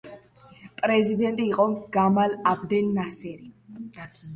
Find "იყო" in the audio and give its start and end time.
1.51-1.67